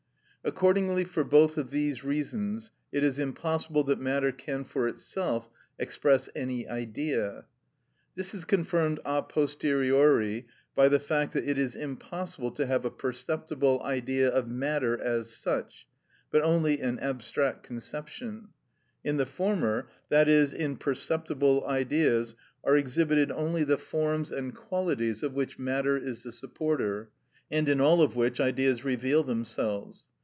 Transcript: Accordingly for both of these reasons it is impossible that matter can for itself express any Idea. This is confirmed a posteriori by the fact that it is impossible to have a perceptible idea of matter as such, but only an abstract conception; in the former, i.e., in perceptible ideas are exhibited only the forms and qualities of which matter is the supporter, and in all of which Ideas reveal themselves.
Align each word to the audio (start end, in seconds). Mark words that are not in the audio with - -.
Accordingly 0.43 1.03
for 1.03 1.23
both 1.23 1.55
of 1.59 1.69
these 1.69 2.03
reasons 2.03 2.71
it 2.91 3.03
is 3.03 3.19
impossible 3.19 3.83
that 3.83 3.99
matter 3.99 4.31
can 4.31 4.63
for 4.63 4.87
itself 4.87 5.47
express 5.77 6.29
any 6.35 6.67
Idea. 6.67 7.45
This 8.15 8.33
is 8.33 8.43
confirmed 8.43 8.99
a 9.05 9.21
posteriori 9.21 10.47
by 10.73 10.89
the 10.89 10.99
fact 10.99 11.33
that 11.33 11.47
it 11.47 11.59
is 11.59 11.75
impossible 11.75 12.49
to 12.53 12.65
have 12.65 12.85
a 12.85 12.89
perceptible 12.89 13.83
idea 13.83 14.29
of 14.29 14.47
matter 14.47 14.99
as 14.99 15.29
such, 15.31 15.85
but 16.31 16.41
only 16.41 16.79
an 16.81 16.97
abstract 16.97 17.61
conception; 17.61 18.47
in 19.03 19.17
the 19.17 19.27
former, 19.27 19.89
i.e., 20.11 20.55
in 20.57 20.75
perceptible 20.75 21.67
ideas 21.67 22.33
are 22.63 22.75
exhibited 22.77 23.29
only 23.31 23.63
the 23.63 23.77
forms 23.77 24.31
and 24.31 24.55
qualities 24.55 25.21
of 25.21 25.33
which 25.33 25.59
matter 25.59 25.97
is 25.97 26.23
the 26.23 26.31
supporter, 26.31 27.11
and 27.51 27.69
in 27.69 27.79
all 27.79 28.01
of 28.01 28.15
which 28.15 28.39
Ideas 28.39 28.83
reveal 28.83 29.23
themselves. 29.23 30.07